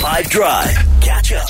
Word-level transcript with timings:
5 0.00 0.30
Drive. 0.30 0.74
Catch 1.02 1.30
up. 1.34 1.46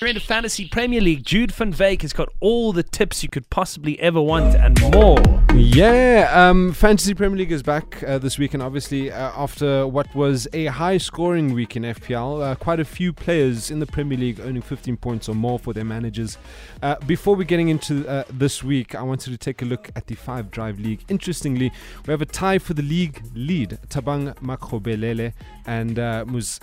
You're 0.00 0.06
in 0.06 0.14
the 0.14 0.20
Fantasy 0.20 0.68
Premier 0.68 1.00
League. 1.00 1.24
Jude 1.24 1.50
van 1.50 1.72
Veek 1.72 2.02
has 2.02 2.12
got 2.12 2.28
all 2.38 2.72
the 2.72 2.84
tips 2.84 3.24
you 3.24 3.28
could 3.28 3.50
possibly 3.50 3.98
ever 3.98 4.22
want 4.22 4.54
and 4.54 4.80
more. 4.92 5.18
Yeah, 5.52 6.30
um, 6.32 6.72
Fantasy 6.72 7.12
Premier 7.12 7.38
League 7.38 7.50
is 7.50 7.64
back 7.64 8.04
uh, 8.04 8.18
this 8.18 8.38
week, 8.38 8.54
and 8.54 8.62
obviously, 8.62 9.10
uh, 9.10 9.32
after 9.34 9.84
what 9.84 10.14
was 10.14 10.46
a 10.52 10.66
high 10.66 10.98
scoring 10.98 11.54
week 11.54 11.74
in 11.74 11.82
FPL, 11.82 12.40
uh, 12.40 12.54
quite 12.54 12.78
a 12.78 12.84
few 12.84 13.12
players 13.12 13.72
in 13.72 13.80
the 13.80 13.86
Premier 13.86 14.16
League 14.16 14.38
earning 14.38 14.62
15 14.62 14.96
points 14.98 15.28
or 15.28 15.34
more 15.34 15.58
for 15.58 15.72
their 15.72 15.84
managers. 15.84 16.38
Uh, 16.82 16.94
before 17.06 17.34
we're 17.34 17.42
getting 17.42 17.68
into 17.68 18.06
uh, 18.06 18.22
this 18.30 18.62
week, 18.62 18.94
I 18.94 19.02
wanted 19.02 19.32
to 19.32 19.38
take 19.38 19.60
a 19.62 19.64
look 19.64 19.90
at 19.96 20.06
the 20.06 20.14
Five 20.14 20.52
Drive 20.52 20.78
League. 20.78 21.00
Interestingly, 21.08 21.72
we 22.06 22.12
have 22.12 22.22
a 22.22 22.26
tie 22.26 22.58
for 22.58 22.74
the 22.74 22.82
league 22.82 23.22
lead 23.34 23.78
Tabang 23.88 24.36
Makrobelele 24.36 25.32
and 25.66 25.98
uh, 25.98 26.24
Muz. 26.28 26.60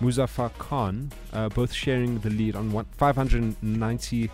Muzaffar 0.00 0.52
Khan, 0.58 1.12
uh, 1.32 1.48
both 1.48 1.72
sharing 1.72 2.18
the 2.20 2.30
lead 2.30 2.56
on 2.56 2.72
one, 2.72 2.86
590 2.96 4.30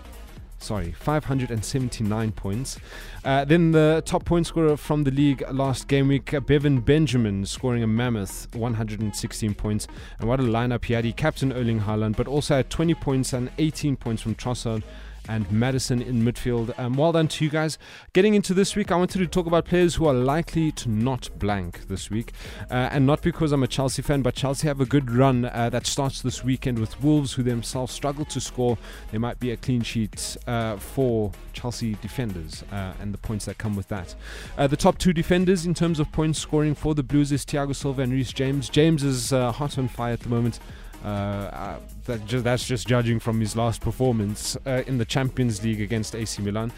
sorry, 0.61 0.93
579 0.93 2.33
points. 2.33 2.79
Uh, 3.25 3.45
then 3.45 3.73
the 3.73 4.03
top 4.05 4.25
point 4.25 4.47
scorer 4.47 4.77
from 4.77 5.05
the 5.05 5.11
league 5.11 5.43
last 5.51 5.89
game 5.89 6.09
week, 6.09 6.35
Bevan 6.47 6.81
Benjamin, 6.81 7.47
scoring 7.47 7.83
a 7.83 7.87
mammoth 7.87 8.55
116 8.55 9.55
points. 9.55 9.89
And 10.19 10.29
what 10.29 10.39
a 10.39 10.43
lineup 10.43 10.85
he 10.85 10.95
had. 10.95 11.05
He 11.05 11.13
captain 11.13 11.53
Erling 11.53 11.81
Haaland, 11.81 12.17
but 12.17 12.29
also 12.29 12.57
had 12.57 12.71
20 12.71 12.95
points 12.95 13.33
and 13.33 13.51
18 13.59 13.97
points 13.97 14.23
from 14.23 14.35
Trossard 14.35 14.83
and 15.29 15.51
Maddison 15.51 16.03
in 16.03 16.23
midfield. 16.23 16.77
Um, 16.79 16.95
well 16.95 17.13
done 17.13 17.29
to 17.29 17.45
you 17.45 17.51
guys. 17.51 17.79
Getting 18.13 18.35
into 18.35 18.55
this 18.55 18.77
week, 18.77 18.91
I 18.91 18.97
wanted 18.97 19.19
to 19.19 19.27
talk 19.27 19.47
about 19.47 19.65
players 19.65 19.95
who 19.95 20.07
are 20.07 20.15
likely 20.15 20.73
to 20.73 20.91
not 20.91 21.29
blank 21.39 21.89
this 21.89 22.11
week. 22.11 22.33
Uh, 22.71 22.89
and 22.91 23.07
not 23.07 23.23
because 23.23 23.53
I'm 23.53 23.63
a 23.63 23.69
Chelsea 23.69 24.03
fan, 24.03 24.23
but 24.23 24.35
Chelsea 24.35 24.67
have 24.67 24.81
a 24.81 24.87
good 24.87 25.11
run 25.11 25.45
uh, 25.45 25.71
that 25.71 25.87
starts 25.87 26.23
this 26.23 26.45
weekend 26.45 26.79
with 26.79 27.01
Wolves, 27.03 27.33
who 27.33 27.43
themselves 27.43 27.93
struggle 27.93 28.25
to 28.27 28.41
score. 28.41 28.79
There 29.11 29.21
might 29.21 29.39
be 29.41 29.51
a 29.51 29.57
clean 29.57 29.83
sheet 29.83 30.37
uh, 30.47 30.77
for 30.77 31.33
Chelsea 31.53 31.95
defenders 32.03 32.65
uh, 32.73 32.93
and 33.01 33.13
the 33.13 33.19
points 33.19 33.45
that 33.45 33.59
come 33.59 33.77
with 33.77 33.89
that. 33.89 34.15
Uh, 34.57 34.67
the 34.67 34.77
top 34.77 34.99
two 34.99 35.13
defenders 35.13 35.67
in 35.67 35.75
terms 35.75 36.01
of 36.01 36.11
points 36.13 36.39
scoring 36.39 36.75
for 36.75 36.95
the 36.95 37.03
Blues 37.03 37.33
is 37.33 37.45
Thiago 37.45 37.75
Silva 37.75 38.03
and 38.03 38.13
Reece 38.13 38.33
James. 38.33 38.69
James 38.69 39.03
is 39.03 39.33
uh, 39.33 39.53
hot 39.53 39.79
on 39.79 39.89
fire 39.89 40.13
at 40.13 40.21
the 40.21 40.29
moment. 40.29 40.59
Uh, 41.05 41.09
uh, 41.09 41.79
that 42.07 42.27
ju- 42.27 42.41
that's 42.41 42.67
just 42.67 42.87
judging 42.87 43.19
from 43.19 43.41
his 43.41 43.57
last 43.57 43.81
performance 43.81 44.57
uh, 44.67 44.83
in 44.87 44.99
the 44.99 45.05
Champions 45.05 45.63
League 45.63 45.81
against 45.81 46.15
AC 46.15 46.43
Milan. 46.43 46.73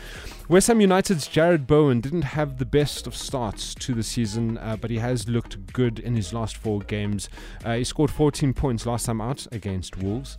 West 0.48 0.68
Ham 0.68 0.80
United's 0.80 1.28
Jarrod 1.28 1.66
Bowen 1.66 2.00
didn't 2.00 2.22
have 2.22 2.58
the 2.58 2.64
best 2.64 3.06
of 3.06 3.16
starts 3.16 3.74
to 3.76 3.94
the 3.94 4.02
season, 4.02 4.58
uh, 4.58 4.76
but 4.80 4.90
he 4.90 4.98
has 4.98 5.28
looked 5.28 5.72
good 5.72 5.98
in 5.98 6.14
his 6.14 6.32
last 6.32 6.56
four 6.56 6.80
games. 6.80 7.28
Uh, 7.64 7.74
he 7.76 7.84
scored 7.84 8.10
14 8.10 8.52
points 8.52 8.86
last 8.86 9.06
time 9.06 9.20
out 9.20 9.46
against 9.52 9.96
Wolves. 9.98 10.38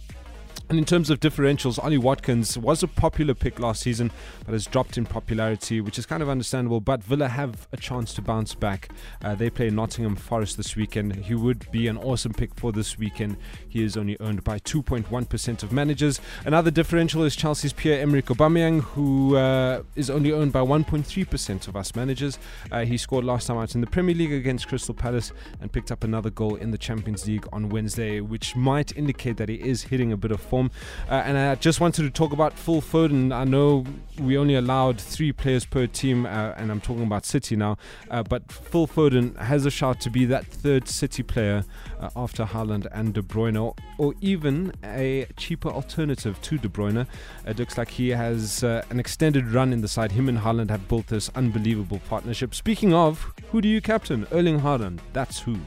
And 0.70 0.80
in 0.80 0.86
terms 0.86 1.09
of 1.09 1.20
differentials, 1.20 1.78
Ollie 1.84 1.98
Watkins 1.98 2.58
was 2.58 2.84
a 2.84 2.88
popular 2.88 3.34
pick 3.34 3.59
last 3.59 3.82
season, 3.82 4.12
but 4.46 4.54
has 4.54 4.66
dropped 4.66 4.98
in 4.98 5.06
popularity, 5.06 5.82
which 5.82 6.00
is 6.00 6.06
kind 6.06 6.23
of 6.23 6.30
understandable. 6.30 6.80
But 6.80 7.04
Villa 7.04 7.28
have 7.28 7.68
a 7.72 7.78
chance 7.78 8.14
to 8.16 8.22
bounce 8.22 8.56
back. 8.56 8.90
Uh, 9.24 9.36
they 9.36 9.50
play 9.50 9.70
Nottingham 9.70 10.16
Forest 10.16 10.58
this 10.58 10.76
weekend. 10.76 11.16
He 11.16 11.36
would 11.36 11.70
be 11.72 11.88
an 11.88 11.98
awesome 11.98 12.34
pick 12.34 12.56
for 12.56 12.72
this 12.72 12.98
weekend. 12.98 13.38
He 13.68 13.84
is 13.84 13.98
only 13.98 14.20
owned 14.20 14.44
by 14.44 14.59
2.1% 14.59 15.64
of 15.64 15.72
managers. 15.72 16.20
Another 16.46 16.72
differential 16.72 17.24
is 17.24 17.36
Chelsea's 17.36 17.74
Pierre-Emerick 17.74 18.26
Aubameyang, 18.26 18.81
who 18.81 19.36
uh, 19.36 19.84
is 19.96 20.09
only 20.09 20.31
owned 20.31 20.54
by 20.54 20.62
1.3% 20.62 21.68
of 21.68 21.76
us 21.76 21.94
managers. 21.96 22.40
Uh, 22.72 22.86
he 22.86 22.98
scored 22.98 23.26
last 23.26 23.48
time 23.48 23.58
out 23.58 23.76
in 23.76 23.81
the 23.81 23.88
Premier 23.88 24.16
League 24.16 24.34
against 24.34 24.68
Crystal 24.68 24.96
Palace 24.96 25.34
and 25.62 25.72
picked 25.72 25.92
up 25.92 26.04
another 26.04 26.30
goal 26.30 26.56
in 26.56 26.72
the 26.72 26.78
Champions 26.78 27.28
League 27.28 27.46
on 27.52 27.70
Wednesday, 27.70 28.22
which 28.22 28.56
might 28.56 28.96
indicate 28.98 29.38
that 29.38 29.50
he 29.50 29.56
is 29.56 29.84
hitting 29.84 30.12
a 30.12 30.18
bit 30.18 30.31
of 30.31 30.42
form. 30.44 30.72
Uh, 31.10 31.16
and 31.26 31.38
I 31.38 31.56
just 31.56 31.80
wanted 31.80 32.04
to 32.04 32.10
talk 32.10 32.34
about 32.34 32.54
Phil 32.54 32.82
Foden. 32.82 33.34
I 33.34 33.44
know 33.44 33.86
we 34.20 34.38
only 34.38 34.56
allowed 34.56 35.00
three 35.00 35.32
players 35.32 35.66
per 35.66 35.88
team, 35.88 36.26
uh, 36.26 36.54
and 36.58 36.72
I'm 36.72 36.81
talking 36.81 37.04
about 37.04 37.26
City 37.26 37.56
now. 37.56 37.78
Uh, 38.12 38.24
but 38.24 38.52
Phil 38.52 38.88
Foden 38.88 39.38
has 39.38 39.66
a 39.66 39.72
shot 39.72 40.00
to 40.02 40.09
be 40.09 40.26
that 40.26 40.46
third 40.46 40.88
City 40.88 41.24
player 41.24 41.64
uh, 42.00 42.09
after 42.16 42.46
Haaland 42.46 42.88
and 42.92 43.14
De 43.14 43.22
Bruyne, 43.22 43.62
or, 43.62 43.76
or 43.98 44.14
even 44.22 44.74
a 44.84 45.26
cheaper 45.38 45.70
alternative 45.70 46.42
to 46.42 46.58
De 46.58 46.70
Bruyne. 46.70 47.08
It 47.46 47.58
looks 47.58 47.78
like 47.78 47.90
he 47.90 48.09
has 48.09 48.64
uh, 48.64 48.84
an 48.90 49.00
extended 49.00 49.48
run 49.48 49.74
in 49.74 49.82
the 49.82 49.88
side. 49.88 50.12
Him 50.12 50.30
and 50.30 50.38
Haaland 50.38 50.70
have 50.70 50.88
built 50.88 51.08
this 51.08 51.30
unbelievable 51.36 52.02
partnership. 52.08 52.53
Speaking 52.53 52.94
of, 52.94 53.34
who 53.52 53.62
do 53.62 53.68
you 53.68 53.82
captain? 53.82 54.28
Erling 54.32 54.59
Haaland. 54.59 55.00
That's 55.14 55.40
who. 55.40 55.58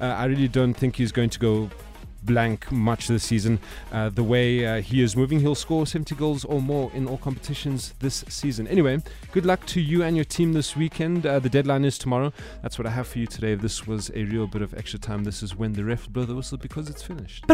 Uh, 0.00 0.06
I 0.06 0.26
really 0.26 0.48
don't 0.48 0.74
think 0.74 0.96
he's 0.96 1.10
going 1.10 1.30
to 1.30 1.38
go 1.38 1.70
blank 2.22 2.70
much 2.70 3.08
this 3.08 3.24
season. 3.24 3.58
Uh, 3.92 4.08
the 4.08 4.22
way 4.22 4.66
uh, 4.66 4.80
he 4.80 5.02
is 5.02 5.16
moving, 5.16 5.40
he'll 5.40 5.54
score 5.54 5.86
70 5.86 6.14
goals 6.14 6.44
or 6.44 6.60
more 6.60 6.90
in 6.94 7.06
all 7.06 7.18
competitions 7.18 7.94
this 8.00 8.24
season. 8.28 8.66
Anyway, 8.68 9.02
good 9.32 9.46
luck 9.46 9.64
to 9.66 9.80
you 9.80 10.02
and 10.02 10.16
your 10.16 10.24
team 10.24 10.52
this 10.52 10.76
weekend. 10.76 11.26
Uh, 11.26 11.38
the 11.38 11.48
deadline 11.48 11.84
is 11.84 11.98
tomorrow. 11.98 12.32
That's 12.62 12.78
what 12.78 12.86
I 12.86 12.90
have 12.90 13.08
for 13.08 13.18
you 13.18 13.26
today. 13.26 13.54
This 13.54 13.86
was 13.86 14.10
a 14.14 14.24
real 14.24 14.46
bit 14.46 14.62
of 14.62 14.74
extra 14.74 14.98
time. 14.98 15.24
This 15.24 15.42
is 15.42 15.56
when 15.56 15.72
the 15.72 15.84
ref 15.84 16.06
will 16.06 16.12
blow 16.12 16.24
the 16.24 16.34
whistle 16.34 16.58
because 16.58 16.88
it's 16.88 17.02
finished. 17.02 17.44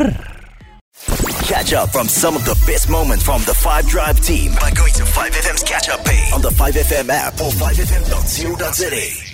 Catch 1.45 1.73
up 1.73 1.91
from 1.91 2.09
some 2.09 2.37
of 2.37 2.45
the 2.45 2.55
best 2.67 2.89
moments 2.89 3.25
from 3.25 3.43
the 3.43 3.55
5 3.55 3.87
Drive 3.89 4.21
team 4.21 4.53
by 4.61 4.71
going 4.71 4.93
to 4.95 5.03
5FM's 5.03 5.63
catch 5.65 5.89
up 5.89 6.05
page 6.05 6.33
on 6.33 6.41
the 6.41 6.51
5FM 6.51 7.09
app 7.11 7.35
or 7.35 7.51
5FM.co.za. 7.51 9.34